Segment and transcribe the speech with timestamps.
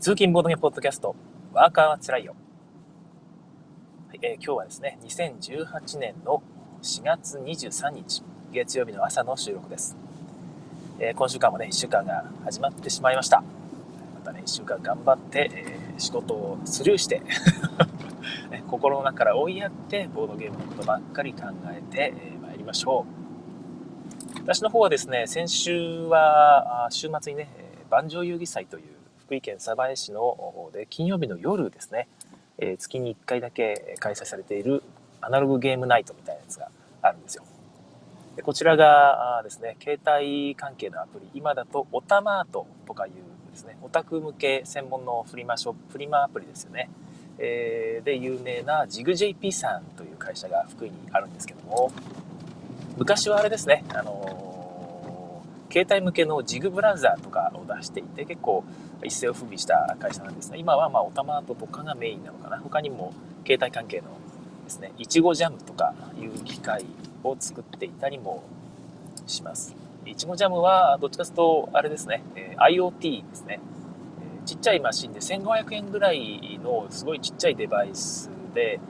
[0.00, 1.14] 通勤ボードゲームポッドキャスト、
[1.52, 2.34] ワーカーはつらいよ。
[4.08, 6.42] はいえー、今日はですね、2018年の
[6.80, 9.98] 4月23日、月曜日の朝の収録です。
[10.98, 13.42] えー、今週間もね、1週間が始まってしまいました。
[14.14, 17.20] またね、1週間頑張って、えー、仕事をスルーして
[18.68, 23.04] 心の中から追いやって、ボードゲームのことばっかり考えて、えー、りましょ
[24.38, 24.40] う。
[24.44, 27.50] 私の方はですね、先週は、週末にね、
[27.90, 28.99] 万丈遊戯祭という
[29.30, 32.08] 福井県鯖江市の方で金曜日の夜ですね、
[32.58, 34.82] えー、月に1回だけ開催されている
[35.20, 36.68] アナログゲームナイトみたいなやつが
[37.00, 37.44] あるんですよ。
[38.34, 43.12] でこちらがですね、携帯関係のアプリ、今だとオタマートとかいう
[43.52, 46.90] ですね、オタク向け専門のフリマショップ、フリマアプリですよね。
[47.38, 51.92] えー、で、有名なジグ JP さんという会社が福井にあるんですけども、
[52.98, 54.49] 昔はあれですね、あの
[55.70, 58.64] 携帯向けのジグブラウザーとかを出していて結構
[59.04, 62.58] 一世を風靡した会社なんですが今はまあオタマートとかがメインなのかな。
[62.58, 63.14] 他にも
[63.46, 64.08] 携帯関係の
[64.64, 66.84] ですねいちごジャムとかいう機械
[67.24, 68.42] を作っていたりも
[69.26, 69.74] します。
[70.06, 72.22] いちごジャムはどっちかというとあれですね、
[72.56, 73.60] IoT ですね、
[74.44, 78.80] ちっちゃいマシンで1500円ぐらいのすごいちっちゃいデバイスで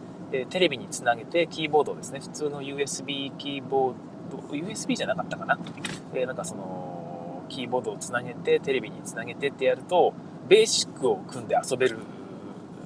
[0.48, 2.20] テレビにつなげてキーボードですね。
[2.20, 3.94] 普通の USB キーボー
[4.30, 5.58] ド USB じゃなかったかな？
[6.14, 10.14] えー、なんかその、キーボードをつなげて、テレビにつなげてってやると、
[10.48, 11.98] ベーシックを組んで遊べる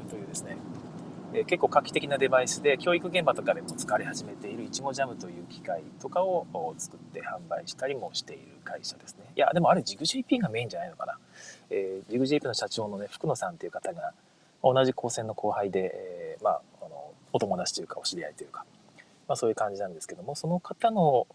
[0.08, 0.56] というですね、
[1.34, 6.46] えー、結構画期的なデバイスで、教育現場とかでも使われ始めているいちごジャムという機械とかを
[6.78, 9.24] 作って販売したりもしている会社ですね。
[9.36, 11.18] いや、でもあれジグ JP がメインじゃないのかな？
[11.70, 14.12] えー、ジグ JP の社長のね、福野さんという方が、
[14.62, 18.64] 同じ高専の後輩で、えー、まあ、あの、お友達というか、お知り合いというか、
[19.26, 21.26] まあ、そういう感じなんですけども、その方の、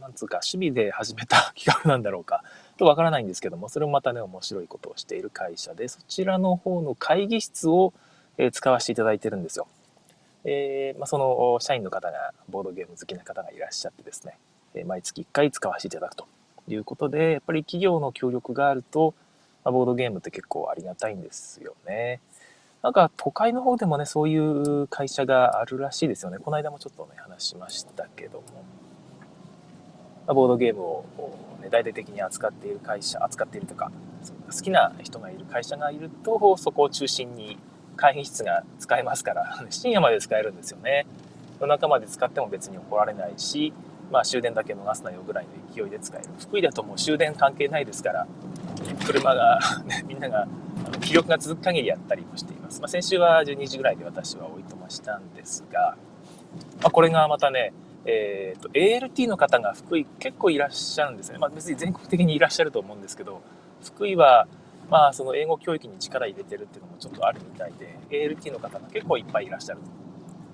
[0.00, 2.42] なんつうか、趣味で始めた企画なんだろうか、
[2.76, 7.92] とわからないんですけども、それもまたね、面白いことをしている会社で、そちらの方の会議室を、
[8.38, 9.66] え使わせていただいてるんですよ。
[10.44, 14.36] えー、まあ、その社員の方が、ボードゲーム好きな方がいらっしゃってですね、
[14.74, 16.26] え毎月1回使わせていただくと
[16.68, 19.14] いうことで、やっぱり企業の協力があると、
[19.64, 22.20] まあ、ボードゲームって結構ありがたいんですよね。
[22.86, 26.38] なんか都会の方でもね、そういう会社があるらしいですよね。
[26.38, 28.44] この間もちょっとね、話しましたけども。
[30.24, 31.04] まあ、ボードゲームを、
[31.60, 33.90] ね、大々的に扱っている会社、扱っているとか、
[34.52, 37.58] 好きな人がいる会社がいると、そこを中心に
[37.96, 41.06] 会議室が使えますから、 深夜まで使えるんですよね。
[41.60, 43.72] 夜中まで使っても別に怒られないし、
[44.12, 46.28] まあ終電だけ逃すなよぐらいの勢いで使える。
[46.38, 48.28] 福井だともう終電関係ないですから、
[49.04, 49.58] 車が、
[50.06, 50.46] みんなが
[51.06, 52.80] 気力が続く限りやったりもしています。
[52.80, 55.96] まあ、先週は12時ぐらいで私はおいとましたんですが、
[56.82, 57.72] まあ、これがまたね、
[58.04, 61.38] えーと、ALT の方が福井結構いらっしゃるんですね。
[61.38, 63.40] まあ、別に全国的にいらっしゃると思うんですけど、
[63.84, 64.48] 福井は、
[64.90, 69.86] まあ、その英語教育に力入れてるっていうのもちょっとあるみたいで、ALT の方が結構いっぱいいらっしゃると。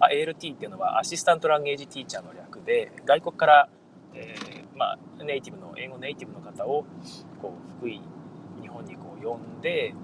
[0.00, 3.68] あ ALT っていうのはアシスタントランゲージティーチャーの略で、外国から、
[4.14, 6.84] えー、まあ、ネイティブの、英語ネイティブの方を、
[7.40, 8.02] こう、福井、
[8.60, 9.94] 日本にこう呼んで、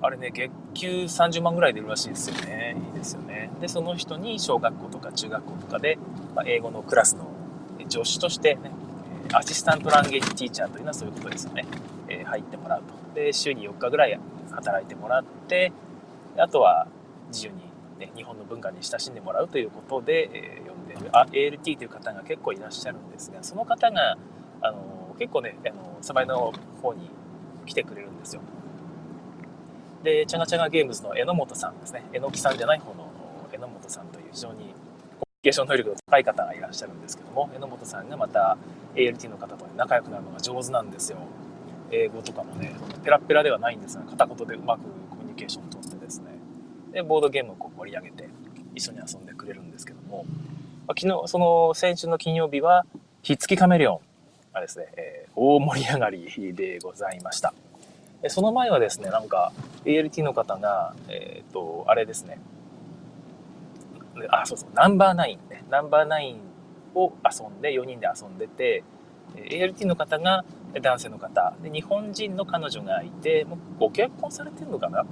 [0.00, 2.76] あれね、月給30万ぐらい出るらしいですよね。
[2.94, 3.50] いいですよね。
[3.60, 5.98] で、その人に小学校とか中学校とかで、
[6.34, 7.26] まあ、英語のクラスの
[7.88, 8.70] 助手としてね、
[9.32, 11.64] アシスタントランゲージティーチャーというのはそういうことですよね。
[12.08, 12.94] えー、入ってもらうと。
[13.14, 15.72] で、週に4日ぐらい働いてもらって、
[16.36, 16.86] あとは
[17.28, 17.62] 自由に、
[17.98, 24.18] ね、日本の文化に親しんでもらうということで、えー、呼んでる、あ、ALT という方が結構いらっしゃるんですが、その方が、
[24.60, 26.52] あの、結構ね、あの、サバイの
[26.82, 27.08] 方に
[27.66, 28.42] 来てくれるんですよ。
[30.04, 32.04] で、チャガチャガゲームズの榎本さんですね。
[32.12, 33.10] 榎木さんじゃない方の
[33.50, 34.74] 榎本さんという非常にコミュニ
[35.44, 38.58] ケーション能力の高い方がいらっしゃるんですけども、榎本さんがまた
[38.94, 41.18] ALT の方と仲良くなるのが上手なんですよ。
[41.90, 46.26] 英語とかもね、ペラペラではないんですが、片言でうまくコミュニケーションをとってですね、
[46.92, 48.28] で、ボードゲームをこう盛り上げて
[48.74, 50.26] 一緒に遊んでくれるんですけども、
[50.86, 52.84] まあ、昨日、その先週の金曜日は、
[53.22, 54.00] ひっつきカメレオン
[54.52, 57.54] がですね、えー、大盛り上がりでございました。
[58.28, 59.52] その前はですね、なんか
[59.84, 62.40] ALT の方が、えっ、ー、と、あれですね、
[64.30, 66.40] あ、そうそう、ナンバーナインね、ナンバーナイン
[66.94, 68.84] を遊んで、4人で遊んでて、
[69.34, 70.44] ALT の方が
[70.80, 75.04] 男性の方、で日本人の彼女がいて、もうご結婚されてるのかな？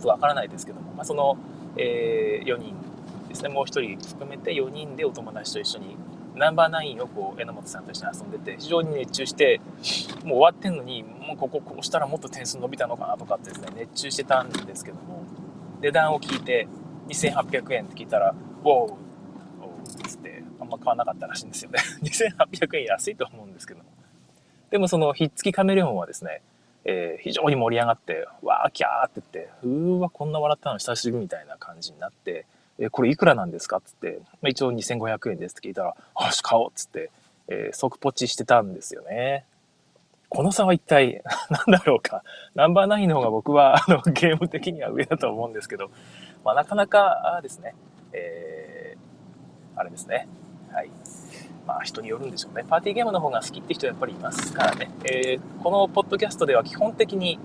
[0.00, 1.36] とわからないですけども、まあ、その、
[1.76, 2.74] えー、4人
[3.28, 5.96] ですね、もう1人含めて4人でお友達と一緒に
[6.40, 9.60] ナンバーナインをこう榎本さんと一緒に遊んでて非常に熱中して
[10.24, 15.22] もう終わってんのにもうこここうしたらもっと点数伸びたのかなとかってですね熱中してたんですけども
[15.82, 16.66] 値段を聞いて
[17.08, 18.34] 2800円って聞いたら
[18.64, 18.96] 「ウォー!」っ
[20.08, 23.86] つってあんま買わなかったらしいんですよね 2800円安いと思うんですけども
[24.70, 26.40] でもそのひっつきカメレオンはですね
[26.84, 32.46] えー、非常に盛り上がって、わーキャーって言って、うーわ、こんな笑ったの久しぶりみたいな感じになって、
[32.80, 33.76] えー、これいくらなんですか？
[33.76, 37.10] っつって、まあ、一応2500円ですって聞いたら、よし、買おうっつって、
[37.48, 39.44] えー、即ポチしてたんですよね。
[40.28, 41.22] この差は一体
[41.66, 42.22] 何だろうか。
[42.54, 45.90] ナンバーナインの方が僕はあのゲーム的には上だと思うんですけど、
[46.44, 47.74] まあ、なかなかですね、
[48.12, 50.28] えー、あれですね。
[50.72, 50.90] はい。
[51.66, 52.64] まあ人によるんでしょうね。
[52.68, 54.88] パーティーゲームの方が好きって人はやっぱりいますからね。
[55.04, 57.38] えー、このポッドキャストでは基本的に、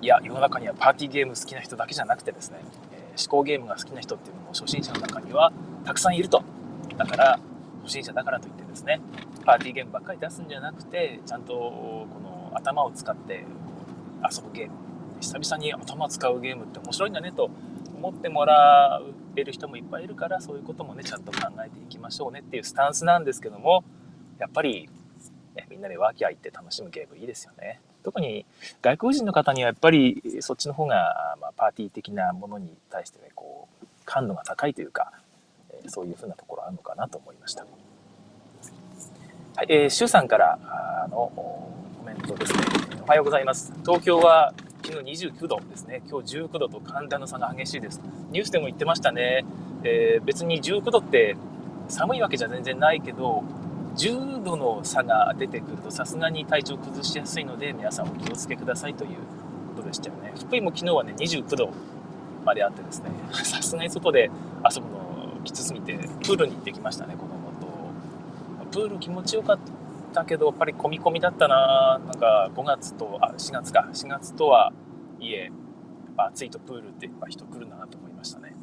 [0.00, 2.58] いや、世の中にはパーティーゲーム好きな人だけじゃなくてですね、
[3.18, 5.52] 思考ゲームが好きな人っていうのも初心者の中には
[5.84, 6.42] たくさんいると。
[6.96, 7.40] だから、
[7.82, 9.00] 初心者だからといってですね、
[9.44, 13.44] パーティーゲームばっかり出すんじゃなくて、ちゃんとこの頭を使って
[14.22, 14.72] 遊ぶゲーム、
[15.20, 17.50] 久々に頭使うゲームって面白いんだねと
[17.96, 19.02] 思ってもら
[19.36, 23.84] える人もいっぱいいるからそういうこともねちゃんと考えていきましょうねっていうスタンスなんですけども
[24.38, 24.88] やっぱり、
[25.56, 28.46] ね、みんなでワーキャー行って楽しむゲームいいですよね特に
[28.80, 35.12] 外国人の方にはやっぱりそっちの方が、まあ、パーティー的なものに対してねこう感度が高いというか、
[35.70, 37.66] えそういうふうなところあるのかなと思いました
[39.56, 40.58] はい、えー、シュウさんから
[41.04, 42.60] あのコメントですね
[43.02, 44.54] おはようございます東京は
[44.88, 46.00] 昨日29度ですね。
[46.08, 48.00] 今日19度と寒暖の差が激しいです。
[48.30, 49.44] ニュースでも言ってましたね。
[49.84, 51.36] えー、別に19度って
[51.88, 53.44] 寒いわけじゃ全然ないけど、
[53.98, 59.10] 10度の差が出てくるとさすがに体調崩しやすいので皆さんお気をつけくださいという
[59.74, 60.32] ことでしたよね。
[60.38, 61.70] 福井も昨日はね、29度
[62.44, 63.10] まであってですね、
[63.44, 64.30] さすがに外で
[64.64, 67.68] 遊ぶのきつすぎて、プールに行ってきましたね、子供と。
[68.70, 69.78] プール気持ちよかった。
[70.12, 73.88] たけど、やっぱり込み込みだったななんか5月と、あ、4月か。
[73.92, 74.72] 4月とは
[75.20, 75.50] いえ、
[76.16, 78.54] 暑いとプールってやっぱ人来るなと思いましたね。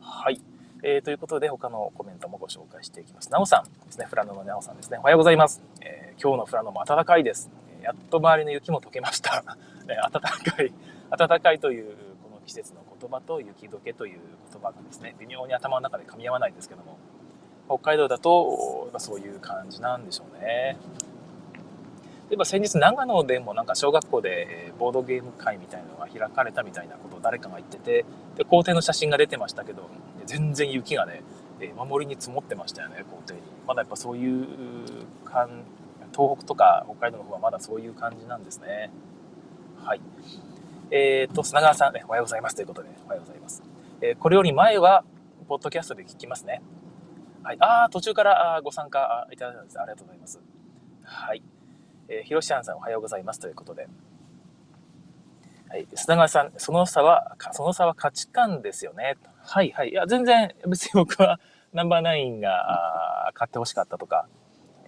[0.00, 0.40] はい。
[0.84, 3.30] えー、ということで、他のコメントもご紹介していきます。
[3.30, 4.06] なおさんですね。
[4.10, 4.98] 富良野のなおさんですね。
[4.98, 5.62] おはようございます。
[5.80, 7.50] えー、今日の富良野も暖かいです。
[7.82, 9.44] やっと周りの雪も溶けました。
[9.88, 10.72] えー、暖かい、
[11.16, 11.94] 暖かいという
[12.24, 14.20] この季節の言葉と雪解けという
[14.50, 16.98] 言葉がですね、微妙に頭の中で噛み合わないんですけども、
[17.68, 20.76] 北海道だと、まそういう感じなんでしょうね。
[22.32, 28.06] 例えば先日長野でもなんか小学校でボードゲーム会みたいなのが開かれたみたいなことを誰かが言ってて、
[28.38, 29.90] で、校庭の写真が出てましたけど、
[30.24, 31.22] 全然雪がね、
[31.76, 33.46] 守りに積もってましたよね、校庭に。
[33.66, 34.46] まだやっぱそういう
[35.26, 35.64] 感、
[36.16, 38.90] 東北とか北海道の方はまだそういう感じなんですね。
[39.84, 40.00] はい。
[40.90, 43.62] えっ、ー、と、砂川さん、おはようございますということで、おはようございます。
[44.00, 45.04] えー、これより前は、
[45.48, 46.62] ポッドキャストで聞きますね。
[47.42, 47.58] はい。
[47.60, 49.78] ああ、途中からご参加いただいたんです。
[49.78, 50.40] ありがとうございます。
[51.04, 51.42] はい。
[52.12, 53.88] えー、ひろしあんさんおはようございますということで。
[55.70, 55.88] はい。
[55.94, 59.16] 砂川さん、その差は、その差は価値観ですよね。
[59.38, 59.90] はいはい。
[59.90, 61.40] いや、全然、別に僕は
[61.72, 64.26] ナンバーナインが買ってほしかったとか、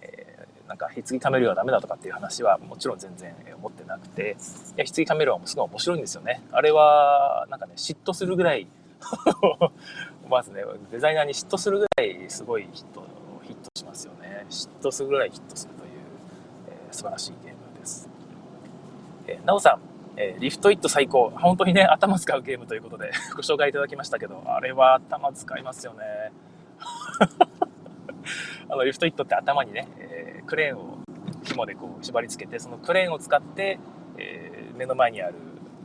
[0.01, 4.37] えー、なんか、ひつぎカメルはダメだとかっていう話はもちろん全然思ってなくて、
[4.77, 6.43] いや、ひつぎカメルはすごい面白いんですよね。
[6.51, 8.67] あれは、なんかね、嫉妬するぐらい
[10.29, 13.03] まずね、デザイナーに嫉妬するぐらいすごいヒット、
[13.41, 14.45] ヒットしますよね。
[14.51, 15.74] 嫉妬するぐらいヒットする、
[16.95, 18.09] 素晴らしいゲームです。
[19.27, 19.79] えー、なおさん、
[20.17, 21.29] えー、リフトイット最高。
[21.29, 26.31] 本当にね、頭使うゲームということで ご紹介いただきましたけど、あれは頭使いますよね。
[28.69, 30.97] あの、リフトイットって頭にね、えー、クレーンを
[31.43, 33.77] 紐でこう縛り付けて、そのクレーンを使って、
[34.17, 35.35] え、目の前にある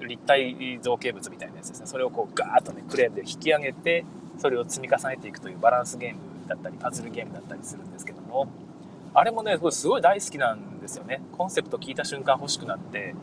[0.07, 1.87] 立体造形物みたいなやつですね。
[1.87, 4.05] それをこうガーッとね、クレーンで引き上げて、
[4.39, 8.47] それを積み重ねていくというバランスゲームだったり、パズルゲームだったりするんですけども、
[9.13, 11.21] あれもね、すごい大好きなんですよね。
[11.37, 13.15] コンセプト聞いた瞬間欲しくなって、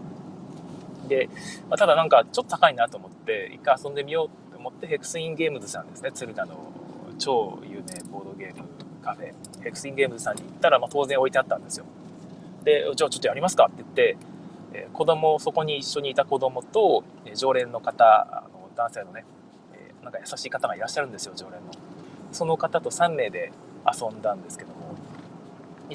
[1.07, 1.29] で、
[1.69, 6.55] まあ、ただなんかちょっと高いなと思って、一回遊んでみようと思って、ヘクスインゲームズさんですね、敦賀の
[7.17, 8.63] 超有名ボードゲーム
[9.03, 11.85] カフェ、ヘクスインゲームズさんに行ったら、まあ、当然置いてあったんですよ。
[12.63, 14.17] で、じゃあちょっとやりますかって言って、
[14.73, 19.25] え子供、そこに一緒にいた子供と、え常連の方、あの男性のね、
[19.73, 21.71] えなんか優しい方がいらっしゃるんですよ、常連の。
[22.33, 23.53] その方と3名で
[23.89, 24.71] 遊んだんですけど、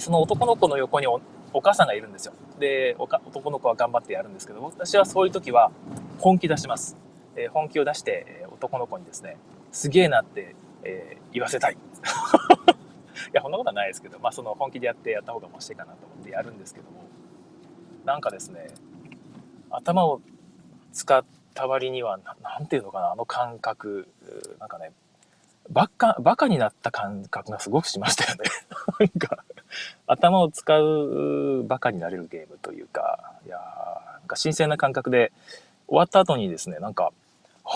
[0.01, 1.21] その男の子の横にお
[1.61, 2.33] 母さんがいるんですよ。
[2.59, 5.71] で、男の子は頑張ってやるんですけど、私はそういう時は
[6.19, 6.97] 本気出します。
[7.37, 9.37] え本気を出して、え男の子にですね、
[9.71, 11.75] すげえなって、えー、言わせたい。
[11.77, 11.77] い
[13.33, 17.05] や、そんなことはないですけど、まあ、その本気でやってやった方がマシかなと思ってやるんですけども、
[18.05, 18.69] なんかですね、
[19.71, 20.21] 頭を
[20.93, 24.09] 使った割には、なんていうのかな、あの感覚、
[24.59, 24.93] なんかね、
[25.71, 28.45] バカ、バカになった感覚がすごくしましたよね。
[29.01, 29.45] なんか、
[30.07, 33.57] 頭を使うバカになれるゲームというか、いや
[34.21, 35.33] なんか新鮮な感覚で、
[35.89, 37.13] 終わった後にですね、なんか、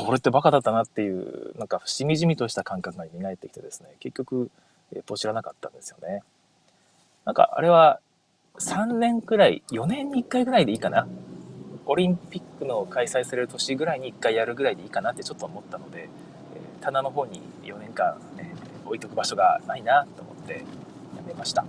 [0.07, 4.51] 俺ってバカだったなっていう、なんかしみじみとした感覚が蘇ってきてですね、結局、
[4.95, 6.23] えポチらなかったんですよね。
[7.25, 8.01] なんか、あれは、
[8.59, 11.07] 3年くらい、4年に1回ぐらいでいいかな？
[11.85, 16.09] オリンピックの開催される年ぐらいに1回やるぐらいでいいかなってちょっと思ったので、え、
[16.81, 18.55] 棚の方に4年間、ね、
[18.87, 20.61] 置いとく場所がないなと思ってや
[21.27, 21.65] めました。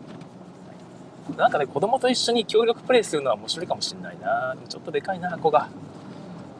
[1.35, 4.55] なんかね、子供と一緒に協力プレイするのは面白いかもしれないな。
[4.69, 5.67] ちょっとでかいな、子が。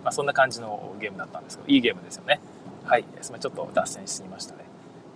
[0.04, 2.40] まあ、そんな感じのゲームだったんですけど、いいゲームですよね。
[2.84, 3.04] はい。
[3.04, 4.66] すみません、ちょっと脱線しすぎましたね。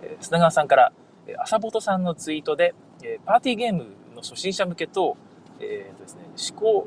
[0.02, 0.92] えー、砂川さんから、
[1.26, 5.16] えー、朝ぼとさんのツイートで、えー、パーティーゲームの初心者向けと、
[5.60, 6.86] えーとですね、思考、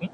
[0.00, 0.10] ん？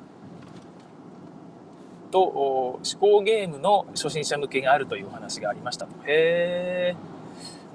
[2.10, 5.92] と、思考ゲームの初心者向けがあるというお話がありましたと。
[6.04, 6.94] へ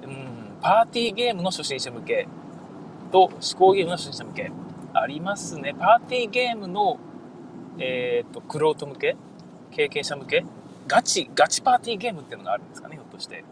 [0.02, 0.06] ー。
[0.06, 0.16] うん、
[0.60, 2.28] パーティーゲームの初心者向け
[3.10, 4.52] と思考ゲームの初心者向け？
[4.94, 5.74] ありますね。
[5.78, 6.98] パーティーゲームの、
[7.78, 9.16] えっ、ー、と、クロート向け？
[9.70, 10.44] 経験者向け？
[10.86, 13.44] ガチ、ガチパーティーゲームっていうのがあるんですかね、ひょっとして。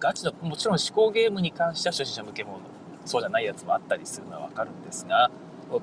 [0.00, 2.58] ガチの、もちろん思考ゲームに関しては初心者向けも
[3.04, 5.30] そうじゃないやつもあったりするのはわかるんですが、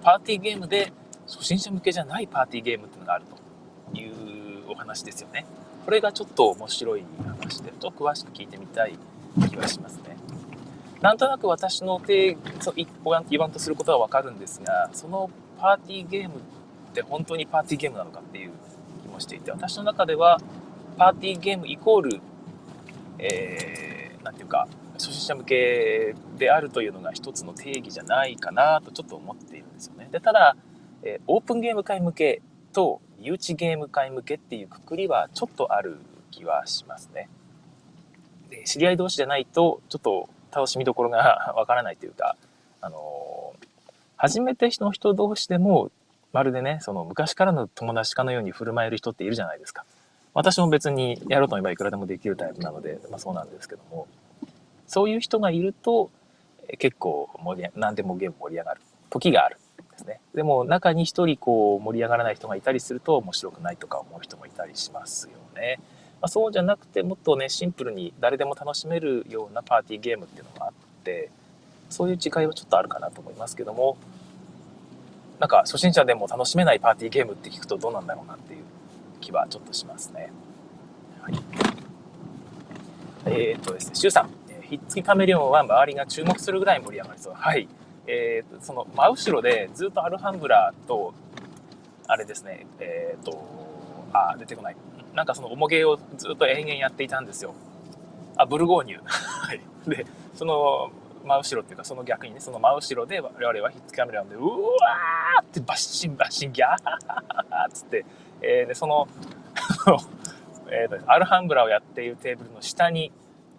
[0.03, 0.91] パーティーゲームで
[1.25, 3.25] 初心者向けじゃないパーティーゲームっていうのがある
[3.91, 5.45] というお話ですよね。
[5.85, 7.05] これがちょっと面白い
[7.39, 8.97] 話で、と詳しく聞いてみたい
[9.49, 10.17] 気はしますね。
[11.01, 12.37] なんとなく私の定
[13.29, 16.39] 言わんとすることはわかるんですが、そのパーティーゲームっ
[16.93, 18.51] て本当にパーティーゲームなのかっていう
[19.03, 20.39] 気もしていて、私の中では
[20.97, 22.21] パーティーゲームイコール、
[23.17, 30.09] えー、なんていうか、初心者向けであるというのが一つの定義じゃないかなとちょっと思っているんですよね。
[30.11, 30.57] で、ただ、
[31.03, 32.41] えー、オープンゲーム会向け
[32.73, 35.97] と誘致ゲーム会向けっていうくくりはちょっとある
[36.31, 37.29] 気はしますね。
[38.49, 42.35] で知り合い同士じゃないとちょっと楽しみどころがわからないというか、
[42.81, 43.53] あの、
[44.17, 45.91] 初めての人同士でも
[46.33, 49.85] まるでね、その昔からの友達かのように振る舞える人っているじゃないですか。
[50.33, 54.07] 私も別にやろうと思えばいくらでもできるタイプなので、まあそうなんですけども、
[54.87, 56.11] そういう人がいると、
[56.77, 59.57] 結構盛り何でもゲーム盛り上がる時がある
[59.91, 60.19] ですね。
[60.35, 65.79] でも中に一人こう盛り上がらない人がいたりすると面白くないとか思う人もいたりしますよね。
[66.21, 70.73] まあ、そうじゃなくてもっとねシンプルに誰でも楽しめるようなパーティーゲームっていうのがあっ
[71.03, 71.29] て
[71.89, 73.97] そういう違いはちょっとあるかなと思いますけども
[75.39, 78.63] なんか初心者でも楽しめないパーティーゲームって聞くとどうなんだろうなっていう
[79.21, 80.31] 気はちょっとしますね。
[81.21, 81.39] はい、
[83.25, 84.29] えー、っとですね、シュウさん、
[84.63, 87.33] ひっつきカメレオンは周りが注目するぐらい盛り上がりそう。
[87.33, 87.67] はい。
[88.07, 91.13] えー、その真後ろでずっとアルハンブラと、
[92.07, 93.45] あれですね、えー、っと、
[94.11, 94.75] あ、出てこない。
[95.19, 97.53] なんかその重げをずっと延々やっていたんですよ。
[98.37, 99.01] あ、ブルゴーニュ。
[99.03, 99.59] はい。
[99.85, 100.91] で、その
[101.25, 106.77] 真後ろっていうか、その逆にね、その真後ろで我々はヒッツカメラで、うわーってバッシンバッシンギャーっ
[107.73, 108.05] つって、
[108.41, 109.09] えー、で、その
[110.71, 113.11] えーと、アルハンブラをやっているテーブルの下に、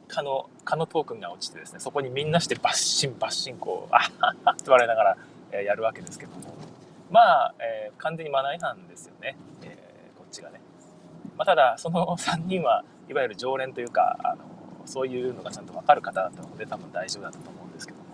[0.09, 5.17] 蚊の、蚊のトークンが落ちてですね、そこにみんなしてバッシンバッシンこう、あははって笑いながら、
[5.53, 6.55] えー、やるわけですけども。
[7.11, 9.37] まあ、えー、完全にマナー違反ですよね。
[9.63, 10.60] えー、こっちがね。
[11.41, 14.45] まあ、ただ、その 3人はいわゆる常連というか、あの、
[14.85, 18.05] そういうのがちゃんとわかる方だったので、多分大丈夫だったと思うんですけども。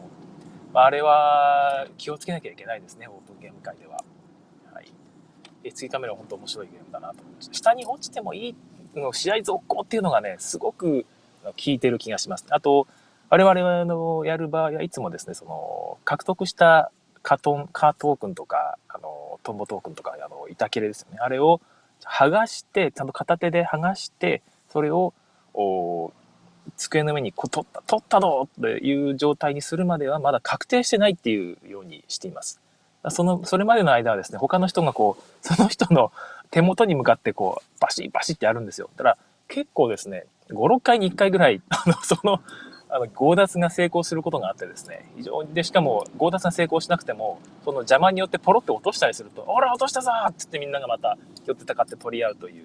[0.73, 4.05] まあ、あれは気をつけなきゃいけないですね、オープンゲーム界では。
[4.73, 5.73] はい。
[5.73, 7.55] 次カメラは本当面白いゲームだなと思いました。
[7.55, 8.55] 下に落ちてもいい
[8.95, 11.05] の試合続行っていうのがね、すごく
[11.43, 12.47] 効いてる気がします。
[12.51, 12.87] あと、
[13.29, 16.93] 我々のやる場合はいつもですね、その、獲得した
[17.25, 21.19] カトン、カートークンとか、あの、トンボトークンとか、あの、板切れですよね。
[21.21, 21.61] あれを
[22.05, 25.13] 剥がして、ちゃんと片手で剥がして、それを、
[25.55, 26.13] お
[26.77, 32.61] 机の上にこう取った、取ったぞっていう状態にするまではまだ確定してないっていうようにしています。
[33.11, 36.13] その、それまでの間はですね、他の人がこう、その人の
[36.51, 38.91] 手元に向かってこう、バシッバシッってやるんですよ。
[38.97, 42.41] だから結構ですね、5、6回に1回ぐらい、あの、その、
[42.89, 52.65] あの、強奪が成功することがあってですね、非常に、で、しかも、強奪が成功しなくても、その邪魔によってポロって落としたりすると、ほら、落としたぞーって言ってみんながまた、寄ってたかって取り合うという、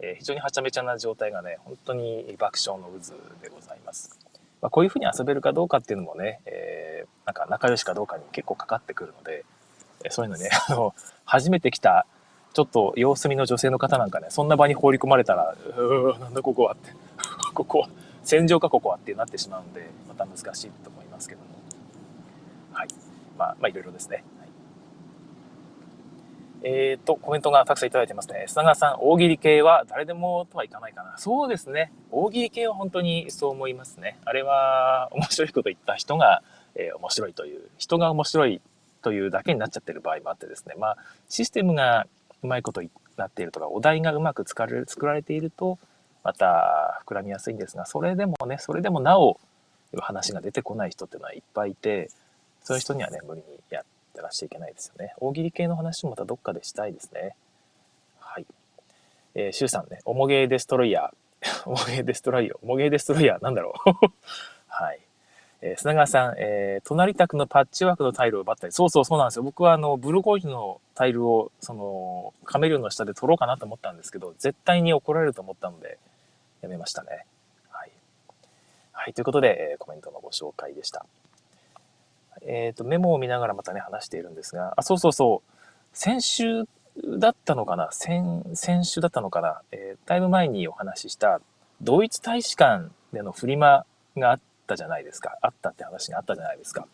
[0.00, 4.18] えー、非常にはちゃめちゃな状態がね、本当に爆笑の渦でございます。
[4.60, 9.44] まあ、こういうふうに遊べるかどうかっていうのもね、えー、なんか仲良しかどうかに結構かかってくるので、
[10.04, 12.06] えー、そういうのね、 あの、初めて来た
[12.56, 16.90] ちょっと様子見の女性の方なんかね、そんな場に放り込まれたら、うーなんだここはって、
[17.52, 17.88] ここは、
[18.26, 21.46] 戦場かここはってなってしまうんで、また難しいと思いますけども。
[22.72, 22.88] はい。
[23.38, 24.24] まあ、まあ、いろいろですね。
[24.40, 24.48] はい、
[26.64, 28.46] えっ、ー、と、コメントがたくさんいただいてますね。
[28.48, 31.16] 砂川さん、大喜利系は誰でもとはいかないかな。
[31.18, 31.92] そうですね。
[32.10, 34.18] 大喜利系は本当にそう思いますね。
[34.24, 36.42] あれは、面白いこと言った人が、
[36.74, 38.60] えー、面白いという、人が面白い
[39.02, 40.74] というだけになっちゃってる場合もあってですね。
[40.76, 40.96] まあ、
[41.28, 42.08] システムが
[42.42, 45.78] うまいことになっているとか、お題がうまく作られ作られていると、
[46.26, 49.38] また膨らみやすいんですが、それでもね、それでもなお、
[49.96, 52.10] 話が出てこない人っていうのはいっぱいいて、
[52.64, 55.14] そういう人にはね、無理にやってらしちゃいけないですよね。
[55.20, 57.36] 大喜利系の話もまたどっかでしたいですね。
[58.18, 58.46] はい。
[59.36, 61.62] えー、シュウさんね、おもげデストロイヤー。
[61.70, 62.58] おもげデストロイヤー。
[62.60, 63.90] おもげデストロイヤー、なんだろう。
[64.66, 65.00] はい。
[65.62, 69.44] えー、砂川さん、えー、隣宅のパッチワークのタイルを奪ったり、そうそうそうなんですよ。
[69.44, 75.98] 僕はあの、ブルゴージュのタイルを、その、カメリオンの下で取ろうかなと思ったんですけど、絶対に怒られると思ったので、
[76.60, 77.26] やめましたね。
[77.70, 77.92] はい。
[78.92, 81.06] はい、ということで、え、コメントのご紹介でした。
[82.42, 85.52] えっ、ー、と、メモを見ながらまたね、話しているんですが、あ、そうそうそう、
[85.92, 86.64] 先週
[87.18, 87.88] だったのかな？
[87.92, 89.62] 先、先週だったのかな？
[89.72, 91.40] えー、だいぶ前にお話しした、
[91.82, 93.84] ドイツ大使館でのフリマ
[94.16, 95.38] があっ、たじゃないですか。
[95.42, 96.88] あったって話があったじゃないですか。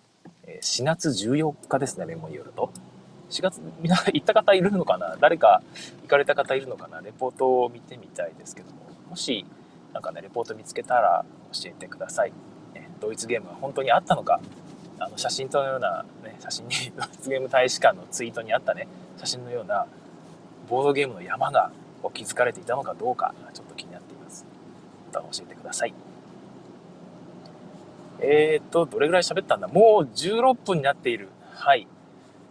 [0.46, 2.70] え4月14日ですね、メモによると。
[3.30, 5.16] 4月、みんな行った方いるのかな？
[5.18, 5.62] 誰か
[6.02, 7.00] 行かれた方いるのかな？
[7.00, 8.91] レポートを見てみたいですけども。
[9.12, 9.44] もし、
[9.92, 12.32] なんかね、レポート見つけたら教えてください。
[12.72, 14.40] ね、ドイツゲームは本当にあったのか、
[14.98, 18.88] あの写真とのような、ね、写真に、ドイツゲーム大使館のツイートにあったね、
[19.18, 19.86] 写真のような、
[20.66, 21.70] ボードゲームの山が
[22.14, 24.46] 築かれていたのかどうか、ちょっと気になっています。
[25.12, 25.92] また教えてください。
[28.20, 29.68] えっ、と、どれぐらい喋ったんだ？
[29.68, 31.28] もう16分になっている。
[31.52, 31.86] はい。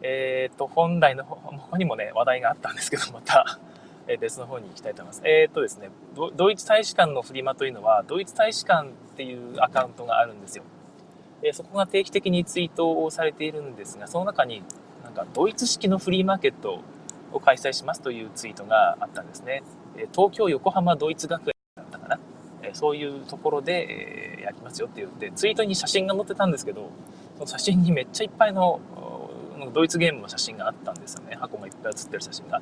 [0.03, 3.57] えっ、と、本来の他にもね、話題があったんですけど、また、
[4.07, 5.27] え別の方に行きたいと思います。
[5.27, 5.89] えっ、とですね、
[6.35, 10.63] ドイツ大使館のフリマというのは、ドイツ大使館っていうアカウントがあるんですよ。
[11.43, 14.63] えそこが定期的にツイートをされているんですが、その中に、
[15.03, 16.81] なんか、ドイツ式のフリーマーケット
[17.31, 19.63] を開催しますというツイートがあったんですね。
[19.97, 22.19] え東京横浜ドイツ学園だったかな。
[22.63, 26.89] えそういうところで、えやりますよって言って、ツイートに写真が載ってたんですけど、
[27.35, 28.79] その写真にめっちゃいっぱいの
[29.73, 31.37] ドイツゲームの写真があったんですよね。
[31.39, 32.61] 箱もいっぱい写ってる写真が。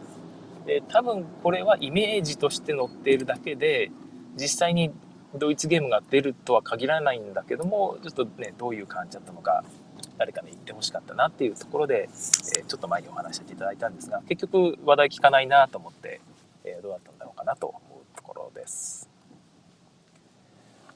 [0.69, 3.89] で、多分これはイメージとして載っているだけで、
[4.35, 4.91] 実際に
[5.33, 9.63] ドイツゲームが出るとは限らないんだけども、ちょっとね、どういう感じだったのか、
[10.19, 12.07] 誰かに言ってほしかったなっていうところで、
[12.55, 16.21] えちょっと前にお話しさせていただいたんですが、結局話題聞かないなと思って、
[16.63, 19.09] えどうだったんだろうかなと思うところです。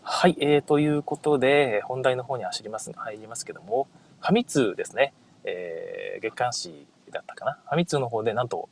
[0.03, 3.87] はい、えー、ということで、本題の方に走ります、入りますけども、
[4.19, 7.59] ファミ通ですね、えー、月刊誌だったかな。
[7.65, 8.69] ファミ通の方で、なんと、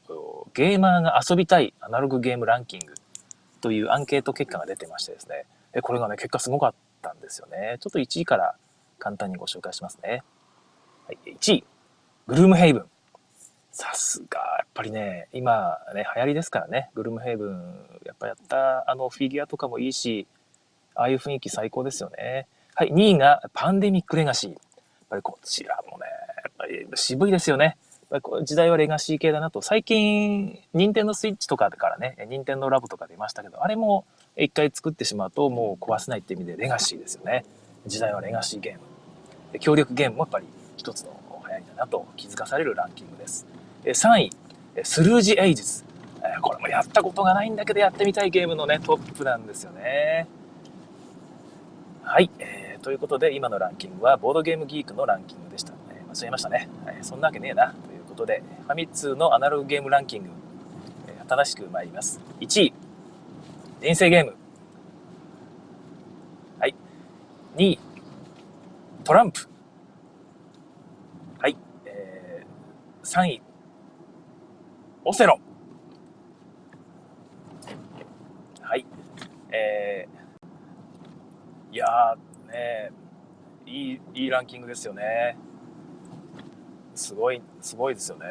[0.53, 2.93] ゲーマーが遊びたいアナログゲームランキング
[3.61, 5.45] というアンケート結果が出てましてですね、
[5.81, 7.77] これがね、結果すごかったんですよね。
[7.79, 8.55] ちょっと1位から
[8.99, 10.23] 簡単にご紹介しますね。
[11.07, 11.63] はい、1位、
[12.27, 12.85] グルームヘイブン。
[13.71, 20.27] さすが、やっぱりね、今ね、流行りですからね、グルームヘイブン、やっぱやったあのフィギュアとかもいいし、
[20.93, 22.47] ああいう雰囲気最高ですよね。
[22.75, 24.51] はい、2位がパンデミックレガシー。
[24.51, 24.59] やっ
[25.09, 26.05] ぱりこちらもね、
[26.43, 27.77] やっぱり渋いですよね。
[28.43, 29.61] 時代はレガシー系だなと。
[29.61, 34.03] 最近、任天堂スイッチとかからね、任天堂ラボとか出ましたけど、あれも
[34.35, 37.45] 一回作ってしまうともう壊せないって意味でレガシーですよね。
[37.85, 39.59] 時代はレガシーゲーム。
[39.59, 40.45] 協力ゲームもやっぱり
[40.75, 41.11] 一つの
[41.47, 43.45] 流行りだなと気づかされるランキングです。
[43.85, 44.29] 3位、
[44.83, 45.85] スルージエイジズ。
[46.41, 50.27] これもやったことがないんだけどやってみたいゲームのね、トップなんですよね。
[52.03, 55.71] はい、えー、ということで今のランキングはボードゲームギークのランキングでした。
[55.91, 56.97] え、間違えましたね、はい。
[57.03, 57.73] そんなわけねえな。
[58.21, 60.29] ということで、ファミ通のアナログゲームランキング、
[61.07, 62.21] えー、正しく参ります。
[62.39, 62.73] 1位、
[63.81, 64.35] 人生ゲーム。
[66.59, 66.75] はい。
[67.55, 67.79] 2位、
[69.03, 69.49] トランプ。
[71.39, 71.57] はい。
[71.85, 73.41] えー、3位、
[75.03, 75.39] オセロ。
[78.61, 78.85] はい。
[79.51, 82.91] えー、いやーね
[83.65, 85.37] いい、いいランキングですよね。
[87.01, 88.25] すごい、すごいですよね。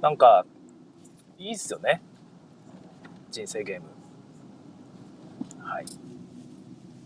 [0.00, 0.44] なんか、
[1.38, 2.02] いいっすよね。
[3.30, 3.86] 人生ゲーム。
[5.64, 5.86] はい。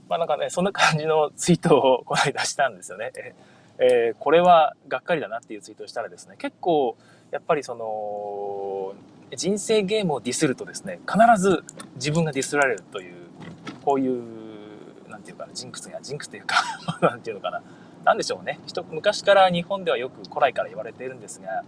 [0.08, 3.12] まあなんかね、そんな感じのツイートをこの間したんですよね。
[3.78, 6.96] えー、これはがっかりだなっていうツイートをしたらですね、結構、
[7.30, 8.94] やっぱりその、
[9.36, 11.62] 人生ゲームをディスるとですね、必ず
[11.94, 13.14] 自分がディスられるという
[13.84, 14.22] こういう、
[15.08, 16.56] なんていうかな、ジンクスが、ジンクスというか
[17.00, 17.62] なんていうのかな。
[18.04, 18.60] なんでしょうね。
[18.90, 21.64] 昔から日本ではよく古来から言われているんですが、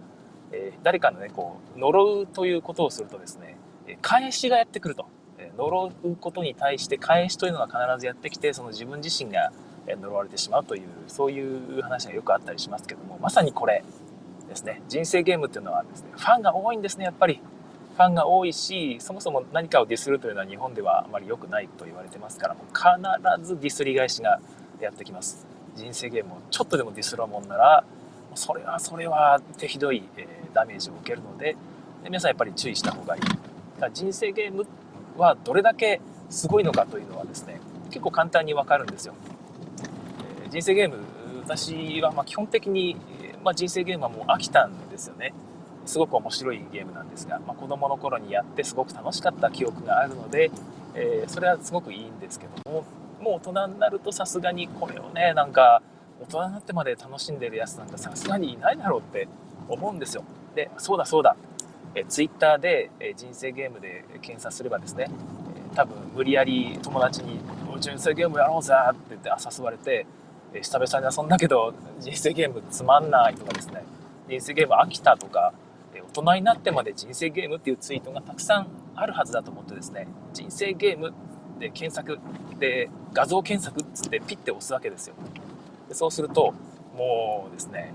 [0.51, 3.57] えー、誰かのね、こう、呪うということをするとですね、
[4.01, 5.05] 返しがやってくると。
[5.57, 9.51] 呪うことに対して返しというのが必ずやってきて、その自分自身が
[9.87, 13.83] 呪われてしまうという、そういう話がよくあったりしますけども、まさにこれ
[14.47, 14.81] ですね。
[14.87, 17.41] 人生ゲームっていうのはですね、ファンが多いんですね、やっぱり。
[17.97, 24.39] ファンが多いしそもそも何かをディスるというのは日本ではあまり良くないと言われてますからもう必ずディスり返しが
[24.79, 25.46] やってきます
[25.77, 27.83] 人生ゲームをちょっとでもディスるもんなら
[28.35, 31.55] それはそれは手ひどい、えダメージを受けるので
[32.03, 33.35] で皆さんやっぱり注意した方がいいだか
[33.79, 34.65] ら人生ゲーム
[35.17, 39.13] はどれだけすごいのかというのはですね結構簡単にわかるんですよ、
[40.45, 40.97] え人生ゲーム
[41.47, 42.97] 私はま基本的に、
[43.41, 45.33] まあ、人生ゲームはもう飽きたんですよね。
[45.85, 50.51] すごく面白いゲームなんですが、まあ、子供の頃にやってすごく楽しかった記憶があるので、
[50.93, 52.83] えー、それはすごくいいんですけども
[53.27, 55.81] もう大人になるとさすがにこれをねなんか
[56.21, 59.27] 大人になってまで楽しんでるやつなんかさすがにいないだろうって
[59.67, 60.23] 思うんですよ。
[60.55, 61.35] でそうだそうだ。
[61.93, 65.09] え Twitter で、え人生ゲームで検索すればですね、
[65.71, 67.39] え多分無理やり友達に
[67.79, 70.05] 「人生ゲームやろうぜ」って言って誘われて、
[70.53, 73.83] え久々に遊んだけど人生ゲームつまんないとかですね。
[74.29, 75.53] 人生ゲーム飽きたとか、
[75.93, 81.13] え大人になってまで人生ゲームっていうツイートがたくさんあるはずだと思ってですね人生ゲーム
[81.59, 82.19] で検索
[82.59, 85.15] で画像検索っつってピッて押すわけですよ。
[85.89, 86.53] でそうすると
[86.95, 87.93] もうですね、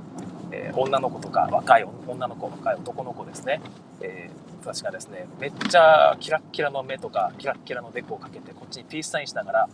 [0.51, 3.61] えー、女の子とか若い女の子若い男の子ですね、
[4.01, 9.69] えー、私がですねめっちゃキラッキラの目とかキラッキラのデコをかけてこっちにピースサインしながら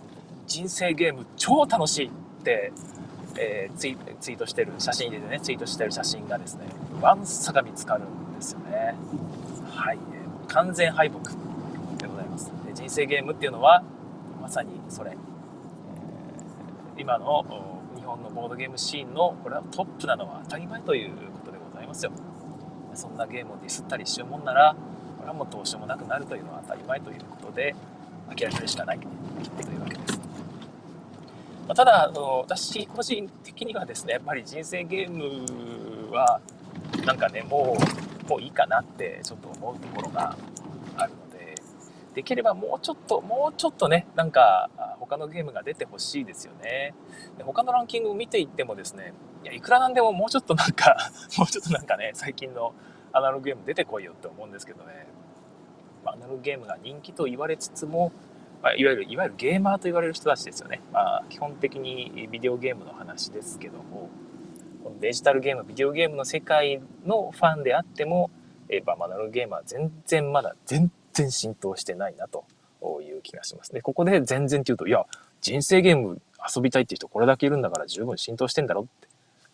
[0.46, 2.10] 人生ゲーム超楽しいっ
[2.42, 2.72] て、
[3.38, 6.66] えー、ツイツイートしてる写真入れてねツイートしてる写真がですね
[7.02, 8.94] わんさか見つかるんですよね。
[9.70, 11.47] はい、えー、完全敗北。
[12.88, 13.82] 人生ゲームっていうのは
[14.40, 15.14] まさにそれ、
[16.96, 17.44] 今の
[17.94, 22.12] 日本のボードゲームシーンのこれはトップなのは当たり前ということでございますよ。
[22.94, 24.74] そんなゲームをディスったりしようもんなら
[25.18, 27.76] これはもうどうしようもなくなるというのは当たり前ということで
[28.34, 28.98] 諦めるしかない。
[28.98, 30.20] というわけです、
[31.68, 32.10] ま、ただ
[32.48, 36.40] 私個人的にはですねやっぱり人生ゲームは
[37.04, 37.76] なんかねも
[38.26, 40.34] うもういいかなってちょっと思うところが
[42.18, 46.92] できればもうちょっともうちょっとねなんか他のゲームが出てほしいですよね。
[47.36, 49.12] で他のランキングを見ていってもですね、
[49.44, 50.96] いや、いくらなんでももうちょっとなんか
[51.38, 52.74] もうちょっとなんかね、最近の
[53.12, 55.06] アナログゲーム出てこいよって思うんですけどね。
[56.06, 58.10] アナログゲームが人気と言われつつも、
[58.62, 60.80] まあ、いわゆる、いわゆるゲーマーと言われる人たちですよね。
[60.92, 64.08] まあ、基本的にビデオゲームの話ですけども、
[64.82, 68.30] このデジタルゲーム、ビデオゲームの世界のファンであっても、
[68.68, 70.90] えー、まあ、アナログゲームは全然まだ全
[71.24, 72.44] 然浸透してないなと
[73.02, 73.80] いう気がしますね。
[73.80, 75.04] ここで全然って言うと、いや、
[75.40, 76.20] 人生ゲーム
[76.54, 79.08] 遊びたいっていう人これだけいるんだから十分浸透してんだろって。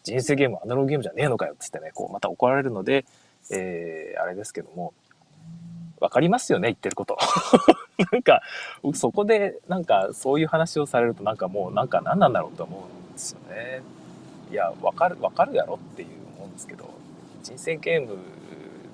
[0.05, 3.07] 人生ゲームアナログゲームじゃねえのかよっつってね、こうまた怒られるので、
[3.51, 4.93] えー、あれですけども、
[5.99, 7.17] わかりますよね、言ってること。
[8.13, 8.43] なんか、
[8.83, 13.81] 僕そこでなんかそういう話をされるとなんかもうなんか何なんだろうと思うんですよね。
[14.51, 16.85] いや、わかる、わかるやろっていう思うんですけど、
[17.43, 18.19] 人生ゲーム、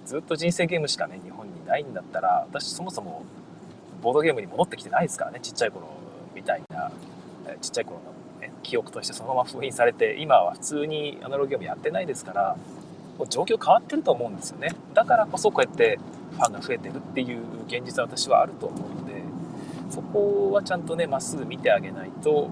[0.07, 3.25] ずっと人生ゲームしかね、日本ないんだったら、私そもそも
[4.03, 5.89] ボードゲームに戻ってきてないですからねちっちゃい頃
[6.35, 6.91] みたいな
[7.61, 12.57] ちっちゃい頃の、ね、記憶としてそのまま封印されて今は普通にアナログゲームやってないですから
[13.19, 14.71] もう状況変わってると思うんですよね。
[14.95, 15.99] だからこそこうやって
[16.33, 19.23] ファンが増えてるっていう現実は私はあると思うので
[19.91, 22.49] そこはちゃんとねまっすぐ見てあげないと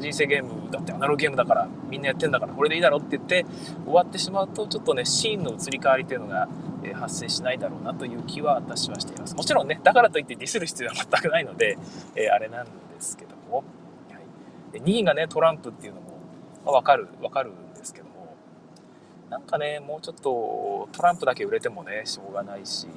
[0.00, 3.44] 人生ゲームだってアナログゲームだからみんなやってんだからこれでいいだろって言って
[3.84, 6.48] 終わってしまうとちょっとねシーンの移り変わりというのが
[6.92, 9.34] 発生しないだろうなという気は私はしています。
[9.34, 11.78] もちろんね、だからといってディスる必要は全くないので、
[12.16, 13.62] えあれなんですけども、は
[14.70, 16.18] い、で2位がね、トランプっていうのも、
[16.64, 18.36] まあ、分かる、分かるんですけども、
[19.30, 22.88] なんかね、もうちょっとトランプだけ売れてもね、しょうがないし、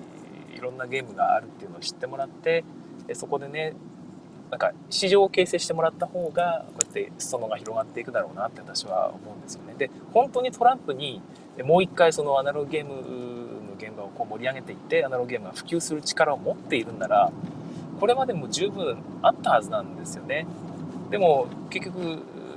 [0.56, 2.66] いろんなゲームがあるっていうのを知ってもらって、
[3.14, 3.74] そこでね、
[4.50, 9.74] なんか市場を形成してもらった方がこうやって裾野が広がっていくだろうなって私は思うんですよね。
[9.78, 11.22] で本当にトランプに
[11.64, 17.32] もう一回そのアナログゲーム現場をこう盛り上げていってアナログゲームが普及する力を持っているんなら
[18.00, 20.46] これまでも十分あったはずなんですよね。
[21.10, 22.00] でも結局、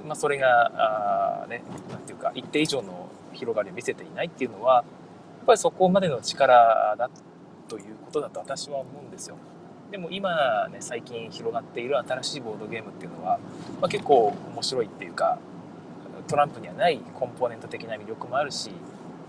[0.06, 4.85] まあ、それがあねなんていうか一定以上の広がりを見せていないっていうのはやっ
[5.46, 7.09] ぱりそこまでの力だ
[7.68, 9.37] ということだと私は思うんですよ。
[9.90, 13.38] でも今ね最近広がっている新しいボードゲームっていうのは、
[13.80, 15.38] まあ、結構面白いっていうか
[16.28, 18.70] トランプにはないコンポーネント的な魅力もあるし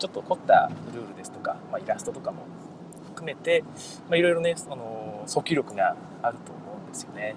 [0.02, 2.44] ちょっと凝ったルールですとか、まあ、イラストとかも
[3.10, 3.64] 含めて、
[4.10, 7.36] まあ、いろいろねその訴求力があると思うんですよね。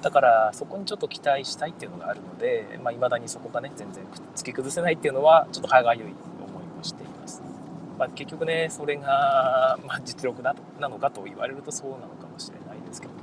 [0.00, 4.02] だからそこにちょっと期待したいっていうのがあるのでいまあ、未だにそこがね全然
[4.34, 6.14] 突き崩せないっていうのはちょっと歯がゆい思い
[6.80, 7.42] をしています、
[7.98, 13.20] まあ、結局ねそれが、まあ、実力ななのかと言われるとそうなのかもしれないですけどね。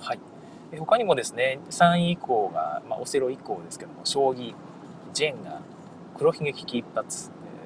[0.00, 0.18] はい。
[0.80, 4.52] 他にもですね3位以降が、まあ、オセロ以降ですけども将棋
[5.12, 5.60] ジェンガ
[6.16, 7.06] 黒ひげ危機一髪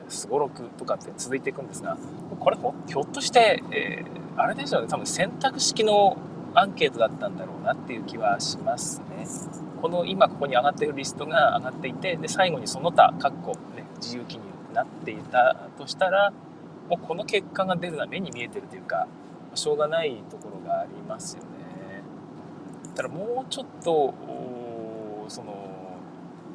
[0.08, 1.96] すごろくとかって続いていくんですが
[2.38, 2.56] これ
[2.86, 4.88] ひょっとして、えー、あれでしょうね。
[4.88, 6.16] 多分選択式の
[6.54, 9.26] アンケートだったんだろうなっていう気はしますね。
[9.82, 16.32] この今ここに上がってるリストが上がっていてで最後にその他括弧、ね、自由記入になっていたとしたら
[16.88, 19.06] もうこの結果が出るのは目に見えてるというか
[19.54, 21.48] しょうがないところがありますよね。
[22.94, 24.14] ただもうちょっと
[25.28, 25.98] その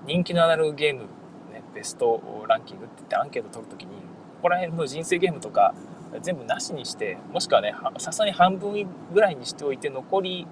[0.06, 1.04] 人気のアナログゲーム、
[1.74, 5.74] ベストランキングって言ってアンケート取るときにここら辺の人生ゲームとか
[6.22, 10.48] 全部なしにしてもしくはねさすがに半分ぐらいにしておいて残り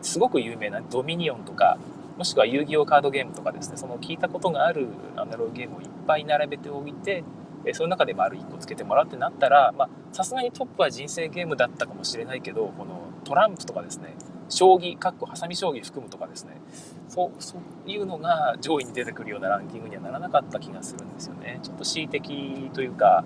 [0.00, 1.78] すごく有名なドミニオンとか
[2.16, 7.24] もしくは遊戯王カードゲームとかですねその聞いたことがあるアナログゲームをいっぱい並べておいて
[7.72, 9.72] その中で丸1個つけてもらうってなったら
[10.12, 14.14] さすがにトップは人生ゲームだったかもしれないけどこのトランプとかですね
[14.48, 16.60] 将棋かっこハサミ将棋含むとかですね
[17.08, 21.60] そうそういうのが上位に出てくるようなランキングにはならなかった気がするんですよね。
[21.62, 23.24] ちょっと恣意的というか